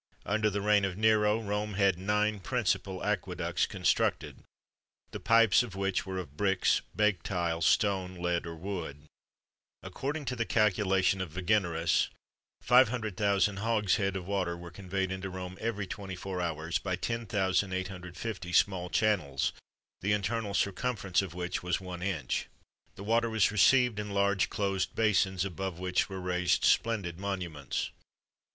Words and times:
Under 0.25 0.49
the 0.49 0.61
reign 0.61 0.83
of 0.83 0.97
Nero, 0.97 1.39
Rome 1.39 1.75
had 1.75 1.99
nine 1.99 2.39
principal 2.39 3.01
aqueducts[XXV 3.03 3.59
16] 3.59 3.69
constructed, 3.69 4.43
the 5.11 5.19
pipes 5.19 5.61
of 5.61 5.75
which 5.75 6.07
were 6.07 6.17
of 6.17 6.35
bricks, 6.35 6.81
baked 6.95 7.23
tiles, 7.27 7.67
stone, 7.67 8.15
lead, 8.15 8.47
or 8.47 8.55
wood.[XXV 8.55 8.93
17] 8.95 9.07
According 9.83 10.25
to 10.25 10.35
the 10.35 10.43
calculation 10.45 11.21
of 11.21 11.29
Vigenerus,[XXV 11.29 12.07
18] 12.63 12.63
500,000 12.63 13.57
hogsheads 13.57 14.17
of 14.17 14.25
water 14.25 14.57
were 14.57 14.71
conveyed 14.71 15.11
into 15.11 15.29
Rome 15.29 15.55
every 15.61 15.85
twenty 15.85 16.15
four 16.15 16.41
hours, 16.41 16.79
by 16.79 16.95
10,850 16.95 18.51
small 18.51 18.89
channels, 18.89 19.53
the 20.01 20.13
internal 20.13 20.55
circumference 20.55 21.21
of 21.21 21.35
which 21.35 21.61
was 21.61 21.79
one 21.79 22.01
inch. 22.01 22.47
The 22.95 23.03
water 23.03 23.29
was 23.29 23.51
received 23.51 23.99
in 23.99 24.09
large 24.09 24.49
closed 24.49 24.95
basins, 24.95 25.45
above 25.45 25.77
which 25.77 26.09
were 26.09 26.19
raised 26.19 26.65
splendid 26.65 27.19
monuments. 27.19 27.91